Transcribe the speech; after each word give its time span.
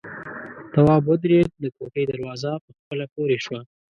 تواب 0.73 1.03
ودرېد، 1.07 1.49
د 1.63 1.65
کوټې 1.77 2.03
دروازه 2.07 2.51
په 2.63 2.69
خپله 2.79 3.05
پورې 3.13 3.37
شوه. 3.45 3.59